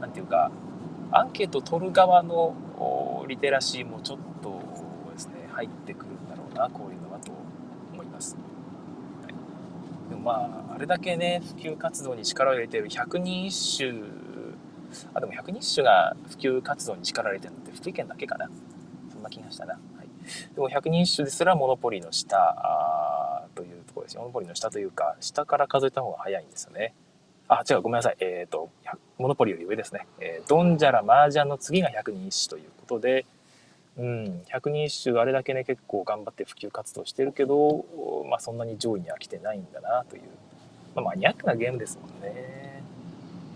[0.00, 0.50] 何ていうか
[1.12, 2.54] アンケート取る側の
[3.28, 4.60] リテラシーもちょっと
[5.12, 7.32] ですね入ってくるんだろうなこういうのはと
[7.92, 8.36] 思います、
[9.22, 9.34] はい、
[10.10, 14.02] でもまああれだけね普及活動に力を入れてる百人一首
[15.14, 18.48] あでも百人一首が普及活動に力を入れてるのって福井県だけかな。
[19.38, 26.94] な気がしたな、はい、でも百人一首ですらモノポリの下あというところですよモノポリの下というか下から数えた方が早いんですよね
[27.52, 28.16] あ、違う、ごめんなさい。
[28.20, 28.70] えっ、ー、と、
[29.18, 30.06] モノポリより上ですね。
[30.20, 33.26] えー、ドンジャラ、マージャンの次が百人一首ということで、
[33.98, 37.84] うん、百人一首あれだけね、結構頑張って普及活動してるけど、
[38.30, 40.22] まあそんなに上位には来てないんだなという、
[40.94, 42.84] まあ、マニアックなゲームですもんね。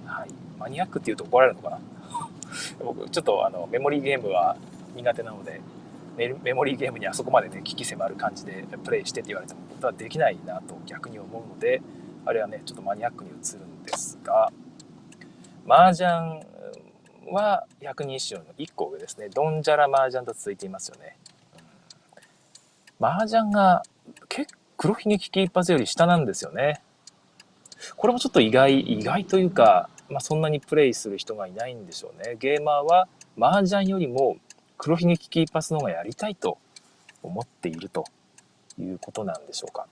[0.06, 0.28] はい。
[0.58, 1.78] マニアックって言うと怒られるのかな
[2.84, 4.56] 僕、ちょっとあの、メモリーゲームは
[4.94, 5.60] 苦手なので、
[6.16, 11.82] メモリーゲームにあそこまでね、危機迫る感じでプレイしてって言われても僕はできないなと逆に思うので、
[12.24, 14.52] あれはね、ちょっとマニアックに移るんですが、
[15.68, 16.44] 麻雀
[17.32, 19.28] は百人一首の1個上ですね。
[19.28, 21.16] ドンジャラ麻雀と続いていますよね。
[23.00, 23.82] うん、麻雀が
[24.28, 26.82] 結黒ひげ危機一発より下なんですよね。
[27.96, 32.36] これもちょっと意外、意外というか、まあ、そんなにプレイする人がいないんでしょうね。
[32.38, 33.08] ゲーマーは
[33.40, 34.36] 麻雀よりも
[34.78, 36.58] 黒ひげ危機一発の方がやりたいと
[37.22, 38.04] 思っていると
[38.78, 39.86] いうことなんでしょうか。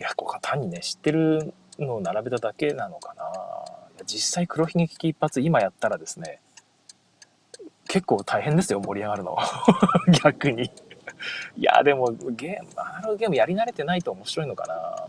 [0.00, 3.24] いや、ここは単にね、知ってるのを並べただけなのかな。
[4.06, 6.40] 実際黒ひげ危機一発今やったらですね、
[7.88, 9.36] 結構大変ですよ、盛り上がるの。
[10.22, 10.64] 逆に。
[11.56, 15.06] いや、でもゲーム、あのゲームやり慣れてないと面白いのかな。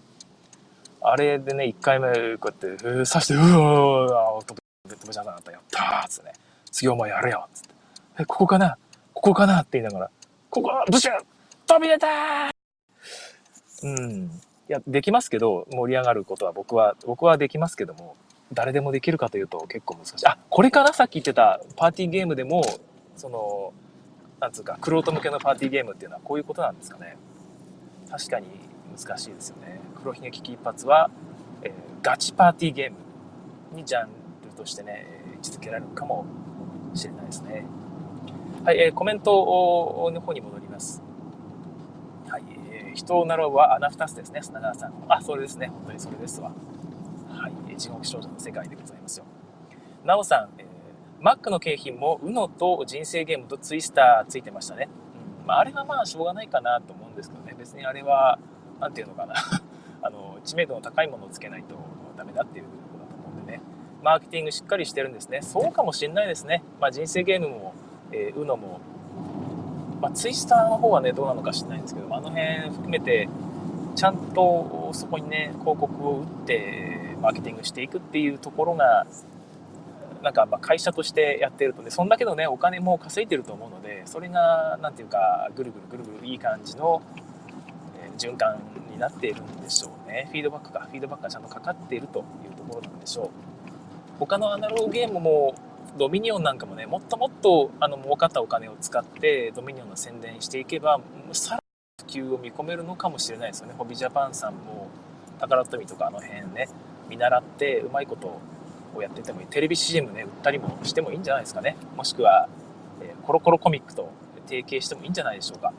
[1.01, 6.33] あれでね、1回目こうやって、刺して、うわー、飛べ、飛べちゃったった、やったーっつってね、
[6.71, 7.74] 次お前やれよっつって。
[8.17, 8.77] え、ここかな？
[9.13, 9.59] ここかな？
[9.59, 10.11] って言いながら、
[10.49, 11.25] ここ、ブシュッ
[11.67, 12.51] 飛び出たー
[13.83, 14.25] うん。
[14.25, 18.15] いや、できますけど、盛り上がることは僕は、僕はできますけども、
[18.53, 20.27] 誰でもできるかというと結構難しい。
[20.27, 20.93] あ、これかな？
[20.93, 22.63] さっき言ってたパーティーゲームでも、
[23.17, 23.73] その、
[24.39, 27.17] なんつうか、クロート向けのパーティーゲームっていうのはこういうことなんですかね。
[28.09, 28.47] 確かに
[28.97, 29.79] 難しいですよね。
[29.99, 31.09] 黒ひげ危機一発は、
[31.63, 32.97] えー、ガチパーティーゲーム
[33.75, 34.09] にジャン
[34.43, 36.25] ルとしてね、位置づけられるかも
[36.93, 37.65] しれないですね。
[38.65, 41.03] はい、えー、コメントの方に戻ります。
[42.27, 44.93] はい、えー人を習うは穴二つですね、砂川さん。
[45.07, 45.67] あ、それですね。
[45.67, 46.51] 本当にそれですわ。
[47.29, 47.77] はい。
[47.77, 49.25] 地獄少女の世界でございますよ。
[50.03, 54.89] なおさん、えー、Mac の景品も UNO と人生ゲームとツイスターついてましたね。
[55.41, 55.45] うん。
[55.45, 57.53] まあ、あれはまあ、しょうがないかなと思うんですけどね。
[57.59, 58.39] 別にあれは、
[58.79, 59.35] なんていうのかな。
[60.01, 61.75] あの、知名度の高いものをつけないと
[62.17, 63.61] ダメだっていうことだと思うんでね。
[64.01, 65.41] マーケティングしっかりしてるんですね。
[65.41, 66.63] そうかもしれないですね。
[66.79, 67.73] まあ、人生ゲームも、
[68.11, 68.79] えー、UNO も
[70.01, 73.27] まあ、ツイスターの方はね、どうなのか知らないんですけど、あの辺含めて、
[73.95, 79.07] ちゃんとそこにね、広告を打って、マーケティングしていくっていうところが、
[80.21, 87.01] なんかま会社としてやってるとね、そんだけのね、お金も稼いでると思うので、それが、なんていうか、ぐるぐるぐるぐるいい感じの、
[87.97, 88.59] え循環
[88.91, 90.27] になっているんでしょうね。
[90.29, 93.29] フィードバックか、フィードバックがちゃんとかかっているというところなんでしょう。
[94.19, 95.55] 他のアナログゲームも
[95.97, 100.99] ドミニオンなんかもね、もっともっとあの儲かったお金を使ってドミニオンの宣伝していけば、
[101.31, 101.61] さらに
[102.11, 103.75] 普及を見込めるのかもしれないですよね。
[103.77, 104.89] ホビジャパンさんも、
[105.39, 106.67] 宝富とかあの辺ね、
[107.09, 108.39] 見習ってうまいこと
[108.95, 109.47] をやっててもいい。
[109.47, 111.77] テレビ CM ね、売ったりもしてもいいんじゃないですかね。
[111.95, 112.49] もしくは、
[113.01, 114.11] えー、コロコロコミックと
[114.47, 115.73] 提携してもいいんじゃないでしょうか。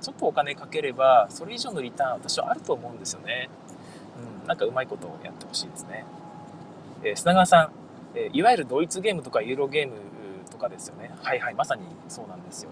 [0.00, 3.48] ちょっとお金かければ、それ以上のリターン私はあると思うんですよね。
[4.42, 6.04] うん、なんかうまいことをやってほしいですね。
[7.02, 7.85] えー、砂川さん、
[8.32, 9.94] いわゆるドイツゲームとかユーロゲーム
[10.50, 11.10] とかですよね。
[11.22, 12.70] はいはい、まさにそうなんですよ。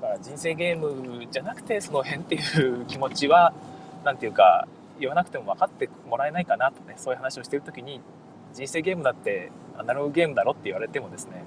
[0.00, 3.52] だから人生ゲームじゃなくてその辺っていう気持ちは、
[4.04, 4.66] 何て言うか、
[4.98, 8.00] 言わなくても分かってもらえないかなとね、そういう話をしてる時に、
[8.54, 11.44] 人生ゲームだってアナログゲームだろって言われてもですね、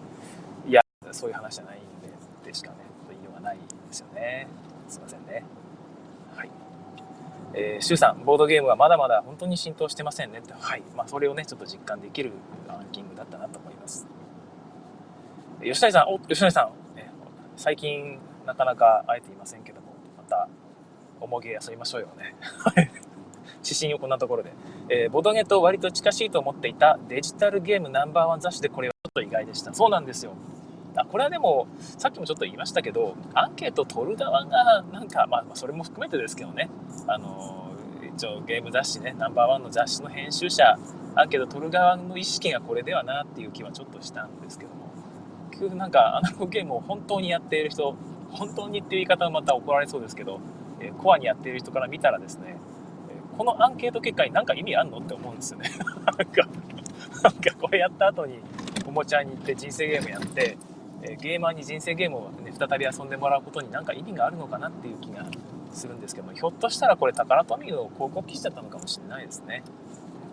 [0.67, 2.09] いや、そういう話じゃないんで、
[2.45, 2.77] でしかね、
[3.09, 4.47] 言いようがないですよね。
[4.87, 5.43] すいませんね
[6.35, 6.49] はい。
[7.55, 10.53] えー、シュウさん、ボードゲームはまだまだ本当に浸透してませんねって。
[10.53, 10.83] はい。
[10.95, 12.31] まあ、それをね、ちょっと実感できる
[12.67, 14.07] ランキングだったなと思います。
[15.61, 17.11] 吉谷さん、お、吉谷さん、ね、
[17.55, 20.49] 最近なかなか会えていませんけども、また
[21.21, 22.35] おもげ遊びましょうよね。
[23.63, 24.51] 指針をこんなところで。
[24.89, 29.73] えー、ボドゲと割と近しいと思っていたデジタルゲームナンバーワン雑誌でこれはちょっと意外でした。
[29.73, 30.33] そうなんですよ。
[30.95, 36.69] あこれはでも、さっきもちょっと言いましたけど、アンケート取る側が、なんか、まあ、それも含めてですけどね、
[37.07, 37.71] あの
[38.15, 40.77] 一応ゲーム雑誌ね、ナンバーワンの雑誌の編集者、
[41.15, 44.91] アンケート取る側の意識がこれではなっていう気はちょっとしたんですけども、
[45.51, 47.95] 結局なんかアナログゲームを本当にやっている人、
[48.31, 50.39] 本当にっていう言い方はまた怒られそうですけど、
[50.79, 52.57] えコアにやっている人から見たらですね、
[53.37, 55.71] このアンケート結果に何か意味あんのって思うんですよね。
[56.05, 56.47] なんか、
[57.23, 58.39] なんかこれやった後に
[58.85, 60.57] おもちゃに行って人生ゲームやって、
[61.03, 65.25] えゲーマーに人生ゲームを、ね、再び遊んでもらうことに何か意味があるのかなっていう気が
[65.73, 69.63] するんですけどもひょっとしたらこれ宝富の広告記事だったのかもしれないですね。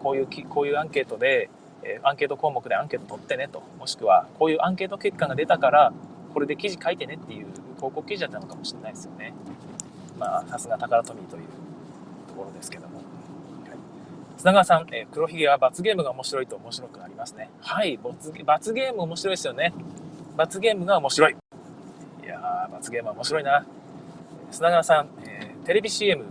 [0.02, 1.50] こういうこういうアンケートで、
[1.82, 5.92] えアンケート項目でアンケート取ってねともしくはこういうアンケート結果が出たから
[6.32, 9.34] これで記事書いてねっていう広告記事だったのかもしれないですよね。
[10.18, 11.42] まあさすが宝富という
[12.28, 13.00] ところですけども。
[14.38, 17.50] 砂川さん、え、黒ひげは罰ゲームが面白いと面白くなりますね。
[17.60, 19.74] はい、罰ゲーム面白いですよね。
[20.40, 21.36] 罰ゲームが面白い。
[22.24, 23.66] いやー、罰ゲームは面白いな。
[24.50, 26.24] 砂川さん、えー、テレビ CM、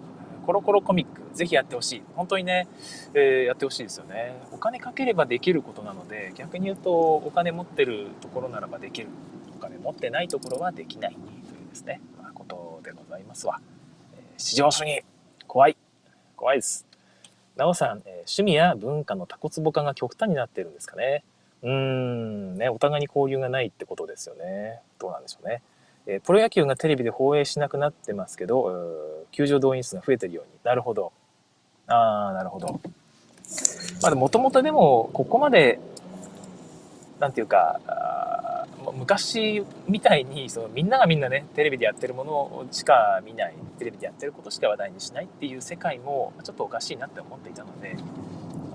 [0.47, 2.03] コロコロコミック、ぜひやってほしい。
[2.15, 2.67] 本当にね、
[3.13, 4.33] えー、やってほしいですよね。
[4.51, 9.09] お金かければできることなので、逆に言うと、お金持ってるところならばできる。
[9.55, 13.61] お金持ってないところはできないというですね、まあ、ことでございますわ。
[14.15, 15.03] えー、市場主義、
[15.45, 15.77] 怖い。
[16.35, 16.87] 怖いです。
[17.55, 21.23] なおさん、えー、趣味や文化のタコツボ化が極端になっているんですかね。
[21.63, 24.79] うーん、ね、お互いに交流がないってことですよね。
[24.99, 25.61] どうなんでしょうね。
[26.07, 30.51] えー、プロ野球がテレビで放映しなくなってますけど、球場動員数が増えてるように。
[30.63, 31.11] なるほど。
[31.87, 32.79] ああ、なるほど。
[34.01, 35.79] まあ、もともとでも、ここまで、
[37.19, 37.79] なんていうか、
[38.93, 47.95] 昔みたいにそのみんながみんなねテレビでやってるものしか見ないテレビでやってることしか話題にしないっていう世界もちょっとおかしいなって思っていたので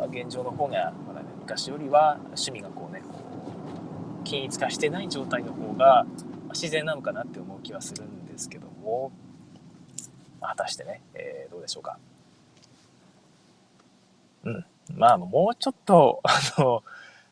[0.08, 3.18] 現状の方がまだ、ね、昔よりは趣味がこうねこ
[4.20, 6.06] う均一化してない状態の方が
[6.52, 9.12] 自然なのかなって思う気はするんですけども
[10.40, 11.98] 果たしてね、えー、どうでしょうか。
[14.44, 14.64] うん。
[14.94, 16.82] まあ、もうちょっと、 あの、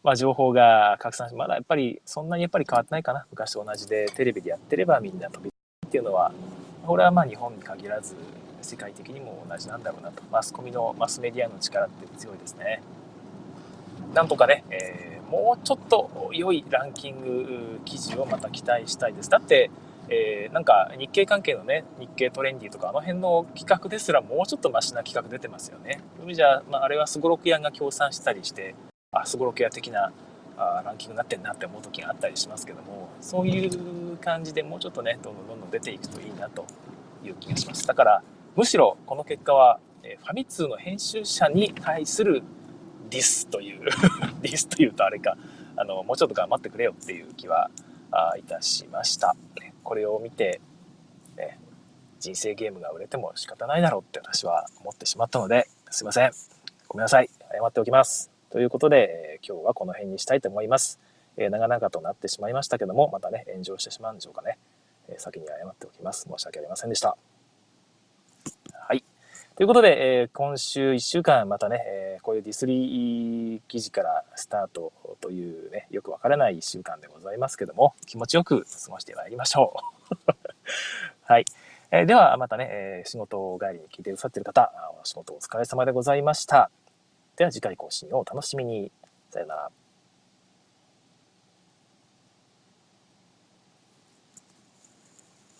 [0.02, 3.26] まあ、情報が拡散し、まだやっぱり、そんなにやっぱり変わってないかな。
[3.30, 6.32] 昔と同じで、テレビでやってればみんな飛びっていうのは、
[6.86, 8.16] これはまあ日本に限らず、
[8.62, 10.22] 世界的にも同じなんだろうなと。
[10.30, 12.82] マスコミの、マスメディアの力って強いですね。
[14.14, 19.30] なんとかね、えー、もうちょっと良いランキング記事をまた期待したいです。
[19.30, 19.70] だって、
[20.08, 26.00] えー、なんか日経関係のね、日経トレンディとかあの辺の企画ですらもうちょっとマシな企画出てますよね。
[26.16, 28.74] そういう意味じゃ、まあ、あれはすごろく屋が協賛したりして、
[29.12, 30.12] あ、すごろく屋的な
[30.56, 36.66] あランキングになってんなって思う時があったりしますけども、そういう感じでもうちょっとね、どんどんどんどん出ていくといいなと
[37.24, 37.86] いう気がします。
[37.86, 38.22] だから、
[38.54, 42.42] むしろこの結果は、えファミ通の編集者に対する
[43.12, 43.84] ディスという
[44.40, 45.36] ディスというとあれか、
[45.76, 47.70] あの、もうちょっと頑張ってくれよっていう気は
[48.38, 49.36] いたしました。
[49.84, 50.60] これを見て、
[51.36, 51.58] ね、
[52.18, 56.32] 人生ゲームが売れても仕方ないだろうって私は思ってしまったので、すいません。
[56.88, 57.28] ごめんなさい。
[57.52, 58.30] 謝っておきます。
[58.50, 60.98] ということで、え、今日はこの辺にしたいと思います。
[61.36, 64.58] え、長々となってしまいましたけども、またね、炎上してしまうんでしょうかね。
[65.08, 66.28] え、先に謝っておきます。
[66.30, 67.16] 申し訳ありませんでした。
[69.54, 79.76] ということで、えー、今週1週間またね、えー、こういうディスリー記事からスタートというね、よくわからない1週間でございますけども、気持ちよく過ごしてまいりましょ
[80.10, 80.32] う。
[81.30, 81.44] はい。
[81.90, 86.70] えー、では、またね、えー、仕事帰りに聞いてくださっている方、お仕事お疲れ様でございました。
[87.36, 88.90] では次回更新をお楽しみに。
[89.28, 89.70] さよなら。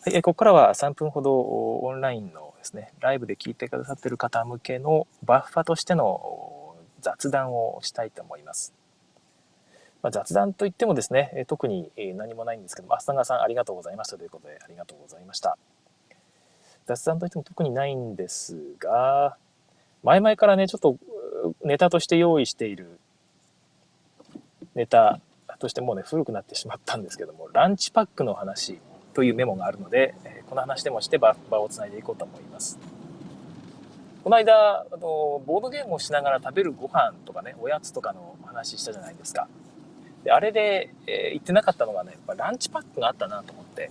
[0.05, 8.73] はい、ここからは3分ほどオンラインのですね、ライブで聞いてくださってる方向けのバッファとしての雑談をしたいと思います。
[10.01, 15.59] まあ、雑談といってもですね、特に何もないんですけども、浅川さんありがとうございましたということで、ありがとうございました。
[16.87, 19.37] 雑談といっても特にないんですが、
[20.05, 20.97] 前々からね、ちょっと
[21.65, 23.01] ネタとして用意している
[24.77, 25.21] ネタ
[25.59, 28.81] としてもうね、古くなってしまったんですけども、ランチパックの話
[29.15, 30.15] というメモがあるので、
[30.53, 32.79] この話でもして場をつないでいこうと思います。
[34.23, 39.49] この間、あの、ボードゲームをしながら食べるご飯とかね、おやつとかの話したじゃないですか。
[40.25, 43.91] で、あれで、えー、言ってなかったのがね、やっぱランチパックがあったなと思って。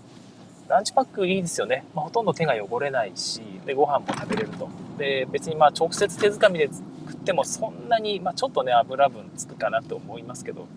[0.67, 1.83] ランチパックいいですよね。
[1.95, 4.69] まあ、ほとんど手が汚れないし、で、ご飯も食べれると。
[4.99, 10.67] で、別にまあ直接手づかみで食ってもそんなに、まあ、ちょっとね、油分つくかなと思いますけど、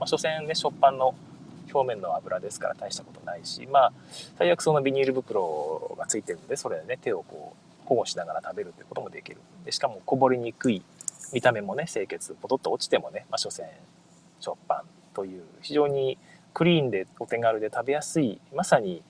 [0.00, 1.14] まあ、所詮ね、食パンの
[1.72, 3.92] 表面の油ですから大したことないし、まあ、
[4.38, 9.38] 最悪そのビニール袋がついてるので、それでね、手をこう、保護しながら食べるということもできる。
[9.64, 10.82] でしかもこぼれにくい
[11.32, 13.68] 見た目もね、清潔、ポトッと落ちてもね、まあ、所詮、
[14.40, 14.82] 食パン
[15.14, 16.18] という非常に
[16.54, 19.02] クリーンでお手軽で食べやすい、まさに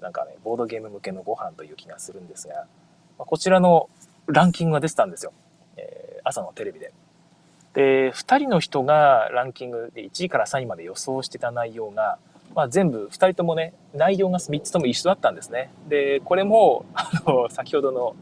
[0.00, 2.66] なんかね、ボードゲーム向けのご飯という気がするんですが、
[3.18, 3.88] まあ、こちらの
[4.26, 5.32] ランキングが出てたんですよ。
[5.76, 6.92] えー、朝のテレビで。
[7.74, 12.18] で、2人の人がランキングで1位から3位まで予想してた内容が、
[12.54, 15.70] まあ、全部2人ともね、内容が3つとも一緒だったんですね。
[15.88, 18.14] で、これも、 あの、先ほどの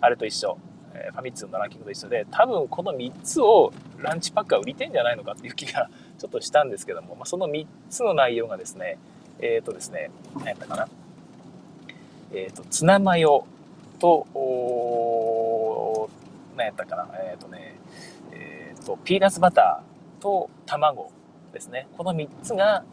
[0.00, 0.56] あれと一緒、
[0.92, 8.98] ファミ通のランキングと一緒で、多分この3つをランチパックは売りてんじゃないのかっていう気が ちょっとしたんですけども、まあ、その3つの内容がですね、
[9.40, 10.88] えっ、ー、とですね、何やったかな。
[12.32, 13.44] えっ、ー、と、ツナマヨ
[13.98, 16.08] と、お
[16.56, 17.08] 何やったかな。
[17.14, 17.74] えっ、ー、とね、
[18.84, 21.10] と、ピーナッツバターと卵
[21.52, 21.88] ですね。
[21.96, 22.84] この3つが、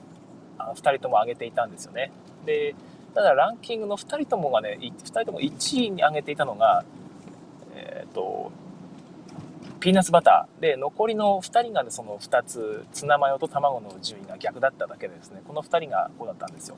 [0.60, 2.12] 2人とも挙げていたんですよね。
[2.46, 2.76] で、
[3.14, 6.84] ただランキングの2人ともがね、2人とも1位に挙げていたのが、
[7.76, 8.52] えっ、と、
[9.82, 16.78] ピーナッツバターで残りの2人が、ね、その2つツナマヨと卵の順位が逆だっただけでですねこの2人がこうだったんですよ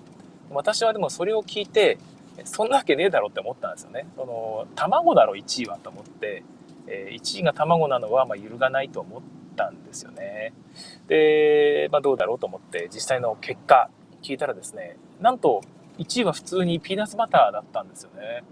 [0.50, 1.98] 私はでもそれを聞いて
[2.46, 6.44] そんなわけねえだろって思ったんですよねその卵だろ1位はと思って、
[6.88, 9.22] えー、1位が卵なのはまあ揺るがないと思っ
[9.56, 10.54] たんですよね
[11.08, 13.90] で、まあ、どうだろうと思って実際の結果
[14.22, 15.62] 聞いたらですねなんと
[15.98, 18.44] 1位は普通にピーナッツバターだったんですよね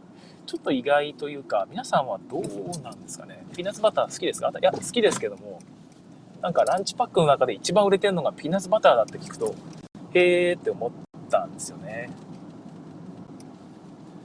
[0.48, 2.42] ちょっと意外というか、皆さんはどう
[2.82, 3.46] なんですかね。
[3.56, 4.50] ピーナッツバター好きですか？
[4.50, 5.60] いや、好きですけども、
[6.42, 9.56] なんかランチパックの中で一番売れてるのがピーナッツバターだって聞くと、
[10.14, 10.92] へーって思っ
[11.30, 12.10] たんですよね。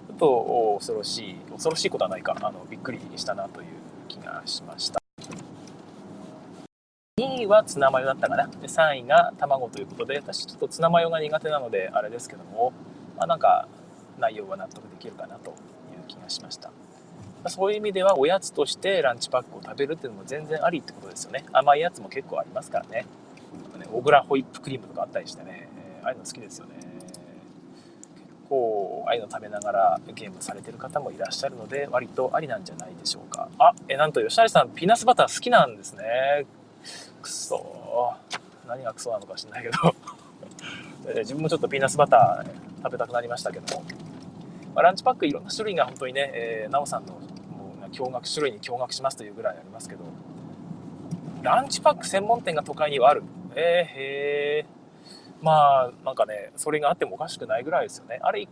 [0.09, 3.67] ちょっと恐ろしい、恐ろしいことはないか、あの、びっくりしたなという
[4.07, 5.01] 気がしました。
[7.19, 8.47] 2位はツナマヨだったかな。
[8.47, 12.73] で、3位が卵ということで、私ちょっとツナマヨが苦手なので、あれですけども、
[13.17, 13.69] まあなんか、
[14.19, 15.55] 内容は納得できるかなという
[16.09, 16.71] 気がしました。
[17.49, 21.45] そういう意味ではおやつとしてランチパックを食べるっていうのも全然ありってことですよね。
[21.53, 23.07] 甘いやつも結構ありますからね。
[23.79, 25.69] ね小倉ホイップクリームとかあったりしてね、
[26.03, 26.86] ああいうの好きですよね。
[28.47, 33.49] 結構ああいうの食べながらゲームされてる方もいらっしゃるので割とありなんじゃないでしょうか。
[33.59, 36.47] あ、えなんと吉成さんピーナッツバター好きなんですね。
[37.21, 38.15] くそ
[38.69, 39.95] 何がクソなのか知んないけど
[41.19, 43.83] 自分もちょっとピーナッツバター、食べたくなりましたけども。
[44.75, 47.21] まあ、ランチパックいろんな種類が本当にね、えー、なおさんのも
[47.83, 50.05] う驚愕種類に驚愕しますというぐらいありますけど
[51.43, 53.23] ランチパック専門店が都会にはある
[53.55, 54.76] えー、へえ
[55.43, 58.18] まあなんかねそれがあってもおかしくないぐらいですよね。
[58.22, 58.49] あれ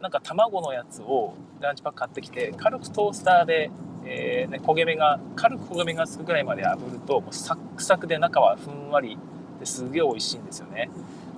[0.00, 3.70] なんか卵のやつをランチパック買ってきて軽くトースターで、
[4.04, 9.16] えーね、焦げ目が軽く焦げ目がつくぐらいまで炙るともうサックサクで中はふんわり
[9.60, 10.90] ですげえ美味しいんですよね。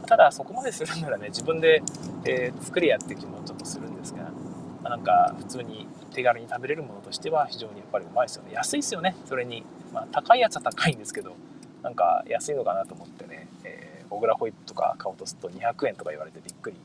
[0.07, 1.83] ただそこまでするならね自分で、
[2.25, 4.31] えー、作れやって気もちょっとするんですが、ま
[4.85, 8.53] あ、なんか普通に手軽に食べれるものとしては非常にやっぱりうまいですよね。
[8.53, 11.37] 安いですよねそれに、まあ、高いやつは高いんですけど
[11.83, 16.77] なんか安いのかなと思ってね、えー、小倉ホイップとか買おうとすると200円とか言われてびっくり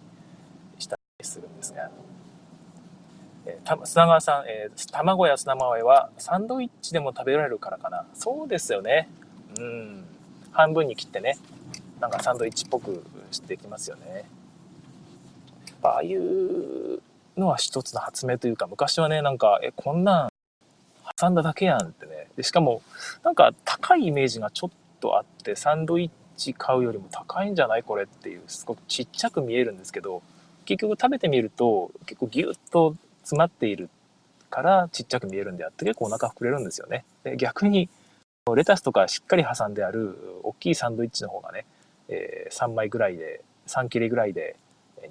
[0.80, 1.90] したりするんですが、
[3.46, 8.06] えー、砂川さん、えー、卵や砂豆はサンドイッチでも食べられるからかな。
[8.14, 9.10] そうですよね。
[9.60, 10.06] うん。
[10.52, 11.38] 半分に切ってね。
[12.00, 14.26] なんかサンドイッチっぽくしてきますよね。
[15.82, 17.02] ああいう
[17.38, 20.30] のは一つの発明というか昔はねなんかえこんなん
[21.18, 22.28] 挟んだだけやんってね。
[22.36, 22.82] でしかも
[23.24, 24.70] なんか高いイメージがちょっ
[25.00, 26.10] とあってサンドイッ
[26.40, 30.24] チ買うよりも高いんじゃないこれっていうすごくちっちゃく見えるんですけど
[30.66, 33.90] 結局食べてみると結構ギュッと詰まっている
[34.50, 37.06] からちっちゃく見えるんであって結構お腹膨れるんですよね。
[37.24, 37.90] で逆に
[38.56, 41.66] レタスとかしっかり挟んである大きいサンドイッチの方がね
[42.10, 44.58] えー、3枚ぐらいで、3切れぐらいで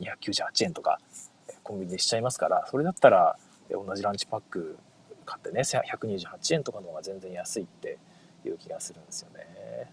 [0.01, 0.99] 298円とか、
[1.63, 3.37] コンビニでしちゃいますから、それだったら
[3.71, 4.77] 同じランチパック
[5.25, 7.99] 買ってね、128円とかの方が全然安いって
[8.45, 9.91] いう気がするんですよね。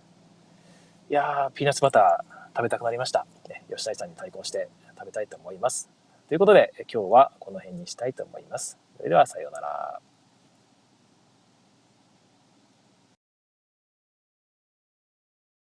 [1.07, 3.27] いやー、ピーナッツバター食べたくなりました。
[3.47, 5.87] ね、吉田さんに対抗して食べたいと思います。
[6.27, 8.79] ということで、今日はこの辺にしたいと思います。
[8.97, 9.99] それではさようなら。